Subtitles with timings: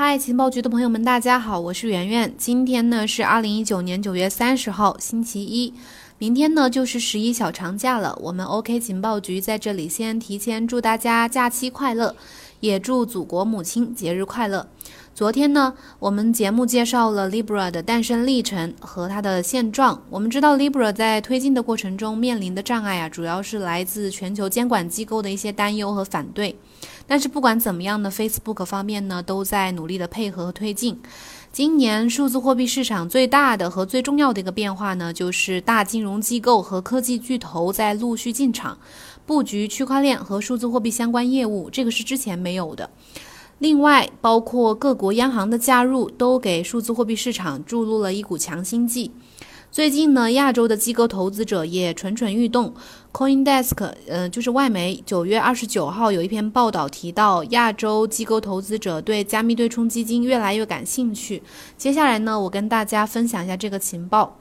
[0.00, 2.32] 嗨，情报局的朋友们，大家好，我是圆圆。
[2.38, 5.74] 今天呢是二零一九年九月三十号，星期一。
[6.18, 8.16] 明天呢就是十一小长假了。
[8.22, 12.14] 我们 OK 情报局在这里先提前祝大家假期快乐，
[12.60, 14.68] 也祝祖国母亲节日快乐。
[15.14, 20.00] 昨天呢，我们节目介绍了 Libra 的诞生历程和它的现状。
[20.10, 26.56] 我们知道 Libra 在推进的过程中面临的障碍啊，主要是来自全球监管机构的一些担忧和反对。
[27.08, 31.00] 但是不管怎么样呢，Facebook 方面呢都在努力的配合和推进。
[31.50, 38.78] 今年数字货币市场最大的和最重要的一个变化呢，就是大金融机构和科技巨头在陆续进场
[39.26, 42.88] 布局区块链和数字货币相关业务，这个是之前没有的。
[43.58, 49.10] 另外，包括各国央行的加入，都给数字货币市场注入了一股强心剂。
[49.70, 52.74] 最近呢，亚洲的机构投资者也蠢蠢欲动。
[53.12, 61.42] CoinDesk，呃，就是外媒，九月二十九号有一篇报道提到，亚洲机构投资者对加密对冲基金越来越感兴趣。
[61.76, 64.38] 接下来呢，我跟大家分享一下这个情报。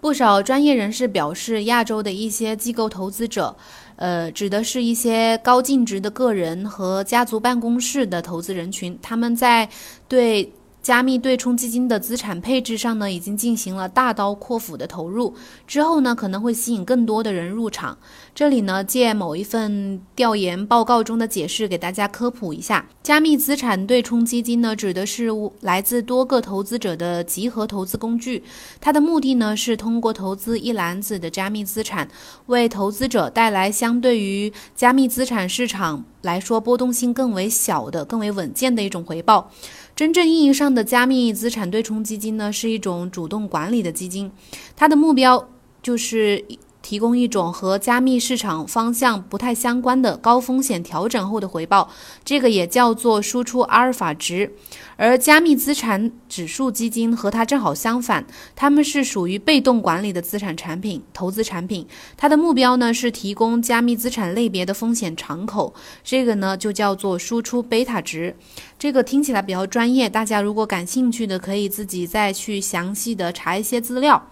[0.00, 3.56] 不少专业人士表示，亚洲的一些机构投资者。
[3.96, 9.68] 呃，指的是一些高净值的个人和家族办公室的投资人群，他们在
[10.08, 10.52] 对。
[10.82, 15.34] 加密对冲基金的资产配置上呢，已经进行了大刀阔斧的投入，
[15.66, 17.98] 之后呢，可能会吸引更多的人入场。
[18.34, 25.28] 这里呢，借某一份调研报告中的解释给大家科普一下：加密资产对冲基金呢，指的是
[25.60, 28.42] 来自多个投资者的集合投资工具，
[28.80, 32.08] 它的目的呢，是通过投资一篮子的加密资产，
[32.46, 39.50] 为投资者带来相对于加密资产市场来说波动性更为小的、更为稳健的一种回报。
[40.00, 44.32] 真正意义上的加密资产对冲基金呢，是一种主动管理的基金，
[44.74, 45.46] 它的目标
[45.82, 46.42] 就是。
[46.82, 51.90] 提供一种和加密市场方向不太相关的高风险调整后的回报，
[52.24, 54.52] 这个也叫做输出阿尔法值。
[54.96, 61.86] 而加密资产指数基金和它正好相反，它们是属于被动管理的资产产品、投资产品。
[62.16, 65.72] 它的目标呢是提供加密资产类别的风险敞口，
[66.04, 68.36] 这个呢就叫做输出贝塔值。
[68.78, 74.28] 这个听起来比较专业，大家如果感兴趣的，可以自己再去详细的查一些资料。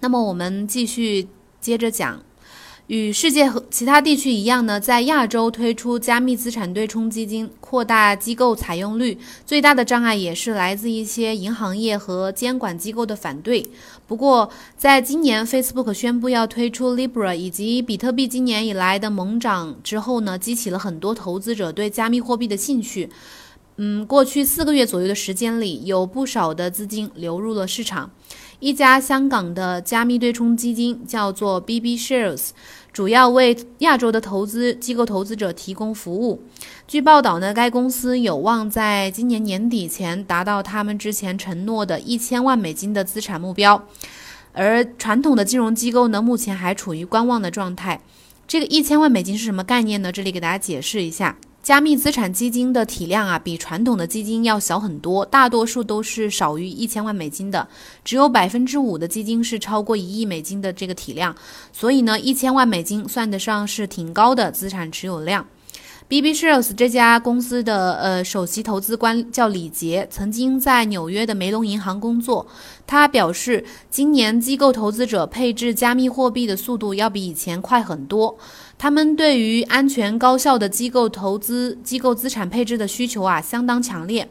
[0.00, 1.28] 那么我们继续。
[1.68, 2.22] 接着讲，
[2.86, 13.68] 与世界和其他地区一样呢，在亚洲推出加密资产对冲基金，扩大机构采用率，最大的障碍也是来自一些银行业和监管机构的反对。
[14.06, 23.10] 不过，在今年 Facebook 宣布要推出 Libra 以及比特币今年以来的猛涨之后呢，激起了很多投资者对加密货币的兴趣。
[23.76, 28.10] 嗯，过去四个月左右的时间里，有不少的资金流入了市场。
[28.60, 32.48] 一家香港的加密对冲基金叫做 BB Shares，
[32.92, 36.42] 主要为亚洲的投资机构投资者提供服务。
[36.88, 43.80] 据报道呢，该公司有望在今年年底前达到他们之前承诺的一千万美金的资产目标。
[44.52, 48.00] 而传统的金融机构呢，目前还处于观望的状态。
[48.48, 50.10] 这个一千万美金是什么概念呢？
[50.10, 51.36] 这里给大家解释一下。
[51.68, 57.68] 加密资产基金的体量啊，比传统的基金要小很多，大多数都是少于一千万美金的，
[58.02, 61.36] 只有百分之五的基金是超过一亿美金的这个体量，
[61.70, 65.46] 所以呢，一千万美金算得上是挺高的资产持有量。
[66.08, 72.46] BB Shares 这家公司的呃首席投资官叫李杰，曾经在纽约的梅隆银行工作。
[72.86, 78.38] 他表示，今年机构投资者配置加密货币的速度要比以前快很多。
[78.78, 84.28] 他们对于安全高效的机构投资、机构资产配置的需求啊，相当强烈。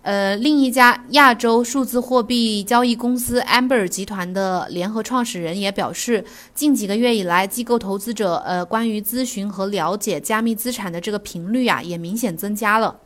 [0.00, 12.96] 呃，另一家亚洲数字货币交易公司 Amber 集团的联合创始人也表示，近几个月以来，机构投资者呃关于咨询和了解加密资产的这个频率啊，也明显增加了。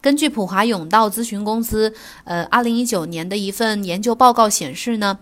[0.00, 1.94] 根据普华永道咨询公司
[2.24, 5.18] 呃二零一九年的一份研究报告显示呢。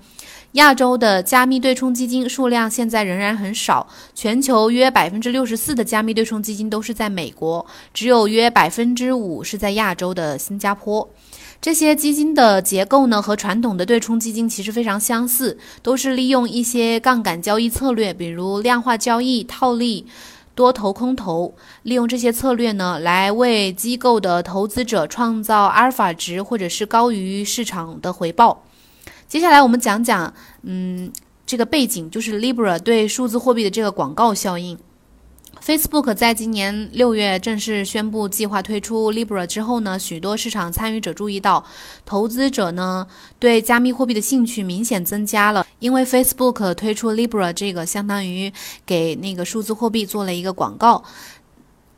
[0.56, 11.06] 亚洲的加密对冲基金数量现在仍然很少，全球约百分之六十四的加密对冲基金都是在美国，只有约百分之五是在亚洲的新加坡。
[11.60, 20.06] 这些基金的结构呢，和传统的对冲基金其实非常相似，都是利用一些杠杆交易策略，比如量化交易、套利、
[20.54, 28.62] 多头空头，利用这些策略呢，来为机构的投资者创造阿尔法值或者是高于市场的回报。
[29.28, 30.32] 接下来我们讲讲，
[30.62, 31.12] 嗯，
[31.44, 34.78] 这个背景就是 Libra 对数字货币的这个广告效应。
[35.60, 41.64] Facebook 在今年六月正式宣布计划推出 Libra 之后呢，许多市场参与者注意到，
[42.04, 43.04] 投资者呢
[43.40, 48.52] 对加密货币的兴趣明显增加了，因为 Facebook 推出 Libra 这个相当于
[48.84, 51.02] 给那个数字货币做了一个广告。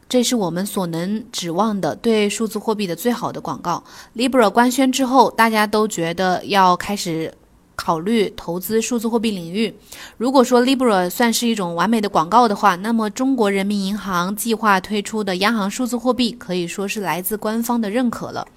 [0.09, 3.85] 这是我们所能指望的对数字货币的最好的广告。
[4.17, 7.33] Libra 官宣之后，大家都觉得要开始
[7.77, 9.73] 考虑投资数字货币领域。
[10.17, 18.49] 如果说 Libra 算是一种完美的广告的话，那么中国人民银行计划推出的央行数字货币可以说是来自官方的认可了。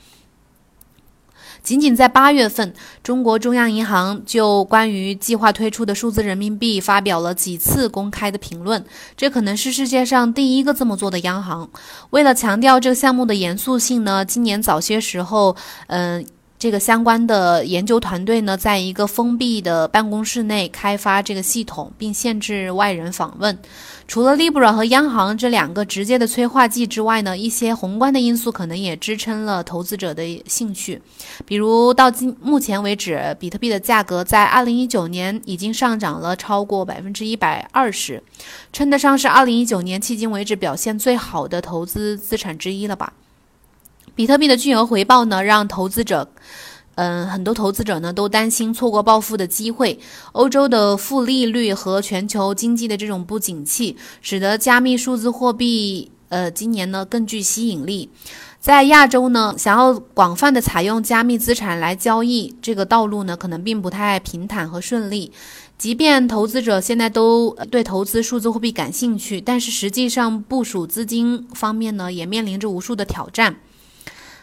[1.63, 2.73] 仅仅在八月份，
[3.03, 8.83] 中国中央银行就关于计划推出的数字人民币发表了几次公开的评论。
[9.15, 11.69] 这可能是世界上第一个这么做的央行。
[12.09, 15.55] 为了强调这个项目的严肃性呢，今年早些时候，
[15.87, 16.25] 嗯。
[16.61, 23.57] 这个相关的研究团队呢，在一个封闭的办公室内开发这个系统，并限制外人访问。
[24.07, 31.01] 除了 Libra 和央行这两个直接的催化剂之外呢，一些宏观的因素可能也支撑了投资者的兴趣。
[31.47, 38.21] 比如到今目前为止，比特币的价格在2019年已经上涨了超过百分之一百二十，
[38.71, 43.13] 称得上是2019年迄今为止表现最好的投资资产之一了吧。
[44.15, 46.27] 比特币的巨额回报呢，让投资者，
[46.95, 49.99] 嗯，很多投资者呢都担心错过暴富的机会。
[50.33, 58.09] 欧洲的负利率和全球经济的这种不景气，使得加密数字货币，呃，今年呢更具吸引力。
[58.59, 65.31] 在亚洲呢，想要广泛的采用加密资产来交易，这个道路呢可能并不太平坦和顺利。
[65.79, 73.55] 即便投资者现在都对投资数字货币感兴趣，但是实际上部署资金方面呢，也面临着无数的挑战。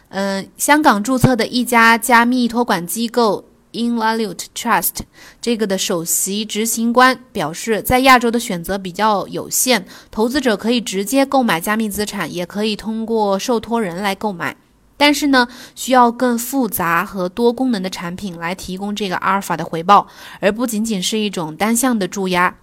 [0.09, 5.01] 嗯，香港注册的一家加密托管机构 Invalute Trust，
[5.39, 14.57] 这个的首席执行官表示，在亚洲的选择比较有限，投资者可以直接购买加密资产，也可以通过受托人来购买，
[14.97, 20.07] 但是呢，需要更复杂和多功能的产品来提供这个阿尔法的回报，
[20.39, 22.55] 而不仅仅是一种单向的注压。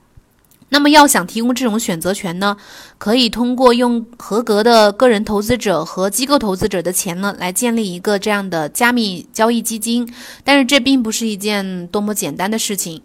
[0.69, 2.57] 那么，要想提供这种选择权呢，
[2.99, 10.13] 可以通过用合格的个人投资者和机构投资者的钱呢，来建立一个这样的加密交易基金。
[10.43, 13.01] 但是，这并不是一件多么简单的事情。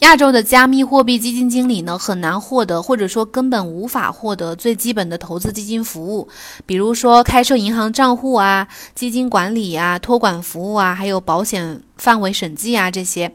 [0.00, 6.28] 亚洲的加密货币基金经理呢，很难获得，或者说根本无法获得最基本的投资基金服务，
[6.66, 13.32] 比如说开设银行账户啊、基金管理啊、托管服务啊，还有保险范围审计啊这些。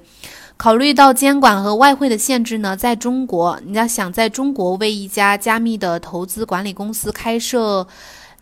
[0.62, 7.88] 考虑到监管和外汇的限制呢，在中国，你要想在中国为一家加密的投资管理公司开设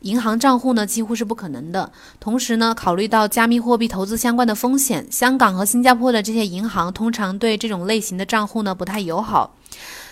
[0.01, 1.89] 银行账户呢，几乎是不可能的。
[2.19, 9.55] 同时呢，考虑到加密货币投资相关的风险，香港和新加坡的这些银行通常对这种类型的账户呢不太友好。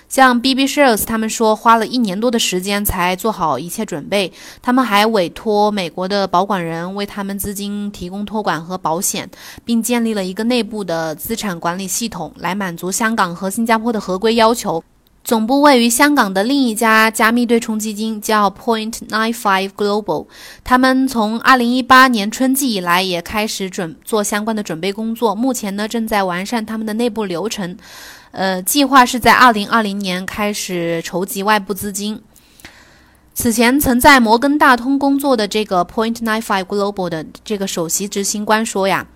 [0.09, 4.31] 像 B B Shares，他们说花了一年多的时间才做好一切准备。
[4.61, 9.29] 他们还委托美国的保管人为他们资金提供托管和保险，
[9.65, 14.83] 并建立了一个内部的资产管理系统来满足香港和新加坡的合规要求。
[15.25, 20.27] 总部位于香港的另一家加密对冲基金叫 Point Nine Five Global，
[20.63, 27.77] 他们从二零一八年春季以来也开始准做相关的准备工作，目前呢正在完善他们的内部流程。
[28.37, 32.21] 呃，计划是在二零二零年开始筹集外部资金。
[33.33, 39.07] 此前曾在摩根大通工作的这个 Point Nine Five Global 的这个首席执行官说呀，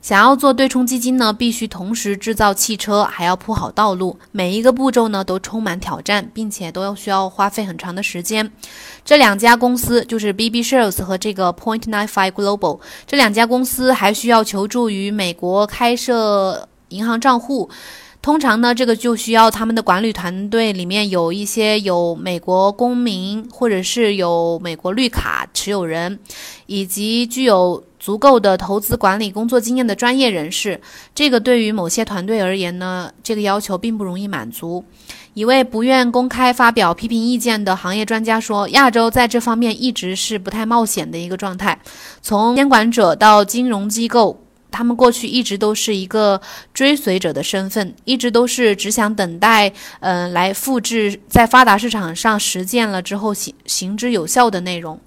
[0.00, 8.50] 想要做对冲基金呢，必须同时制造汽车，还要铺好道路，每一个步骤呢都充满挑战，并且都要需要花费很长的时间。
[9.04, 17.68] 这两家公司就是 BB Shares 和这个 Point Nine Five Global，这两家公司还需要求助于美国开设银行账户。
[18.22, 26.20] 通常呢，这个就需要他们的管理团队里面有一些有美国公民，或者是有美国绿卡持有人，
[26.66, 30.80] 以及具有足够的投资管理工作经验的专业人士。
[31.12, 34.84] 这个对于某些团队而言呢，这个要求并不容易满足。
[35.34, 41.76] 一位不愿公开发表批评意见的行业专家说：“亚洲在这方面一直是不太冒险的一个状态，
[42.20, 44.38] 从监管者到金融机构。”
[44.72, 46.40] 他们过去一直都是一个
[46.74, 54.98] 追随者的身份，一直都是只想等待，嗯，来复制在发达市场上实践了之后行行之有效的内容。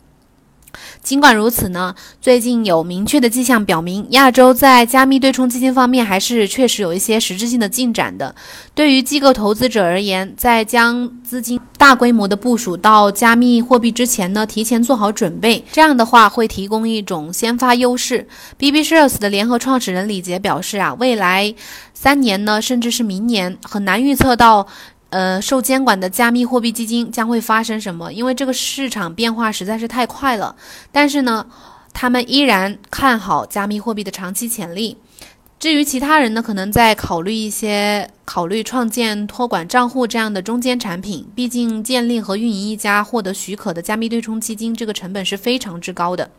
[1.04, 8.34] 尽管如此呢，最近有明确的迹象表明，亚洲在加密对冲基金方面还是确实有一些实质性的进展的。
[8.74, 18.28] 对于机构投资者而言，在将资金大规模的部署到加密货币之前呢，提前做好准备，这样的话会提供一种先发优势。
[18.58, 21.54] B B Shares 的联合创始人李杰表示啊，未来
[21.94, 24.68] 三年呢，甚至是明年，很难预测到。
[25.16, 28.12] 呃，受监管的加密货币基金将会发生什么？
[28.12, 30.54] 因为这个市场变化实在是太快了。
[30.92, 31.48] 但是呢，
[31.94, 34.98] 他们依然看好加密货币的长期潜力。
[35.58, 41.26] 至于其他人呢，可能在考虑一些考虑创建托管账户这样的中间产品。
[41.34, 46.30] 毕竟建立和运营一家获得许可的加密对冲基金，这个成本是非常之高的。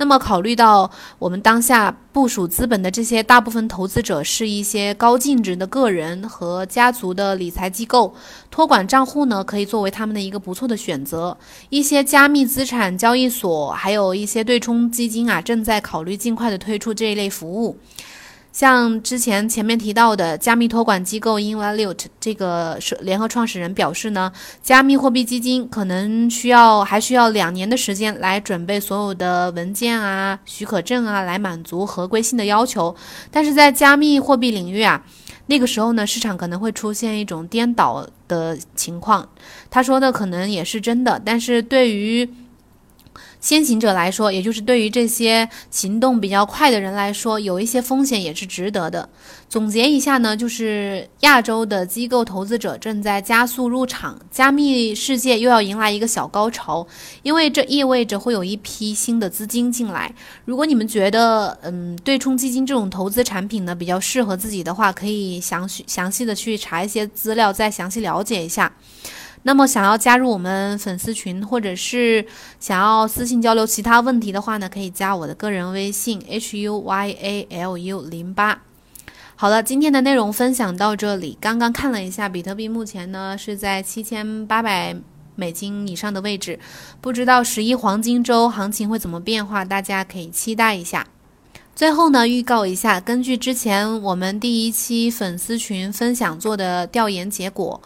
[0.00, 8.14] 那么，考虑到我们当下部署资本的这些大部分投资者是一些高净值的个人和家族的理财机构，
[8.50, 11.36] 托管账户呢可以作为他们的一个不错的选择。
[11.68, 17.78] 一些加密资产交易所，还有一些对冲基金啊，正在考虑尽快的推出这一类服务。
[18.52, 32.94] 像之前前面提到的加密托管机构 Invalute 这个是联合创始人表示呢，加密货币基金可能需要还需要两年的时间来准备所有的文件啊、许可证啊，来满足合规性的要求。
[33.30, 35.02] 但是在加密货币领域啊，
[35.46, 39.28] 那个时候呢，市场可能会出现一种颠倒的情况。
[39.70, 42.28] 他说的可能也是真的，但是对于
[43.40, 49.08] 先行者来说，也就是对于这些行动比较快的人来说，有一些风险也是值得的。
[49.48, 56.86] 总结一下呢，就是亚洲的机构投资者正在加速入场，加密世界又要迎来一个小高潮，
[57.22, 60.14] 因为这意味着会有一批新的资金进来。
[60.44, 68.72] 如果你们觉得，嗯，对冲基金这种投资产品呢比较适合自己的话，可以详细详细的去查一些资料，再详细了解一下。
[69.42, 72.26] 那么，想要加入我们粉丝群，或者是
[72.58, 78.60] 想要私信交流其他问题的话呢，可以加我的个人微信 h u y a l u 零八。
[79.36, 81.38] 好了，今天的内容分享到这里。
[81.40, 84.94] 刚刚看了一下，比特币目前呢是在七千八百
[85.34, 86.60] 美金以上的位置，
[87.00, 91.06] 不知道十一黄金周行情会怎么变化，大家可以期待一下。
[91.74, 97.80] 最后呢，预告一下，根据之前我们第一期粉丝群分享做的调研结果，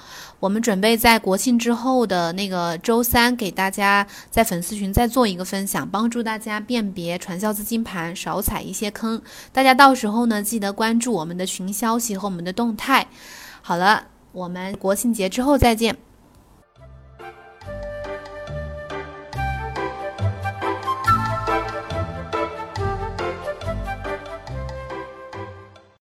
[0.45, 9.23] 我们准备在国庆之后的那个周三给大家在粉丝群再做一个分享，帮助大家辨别传销资金盘，少踩一些坑。
[9.55, 13.07] 大家到时候呢，记得关注我们的群消息和我们的动态。
[13.63, 15.97] 好了，我们国庆节之后再见。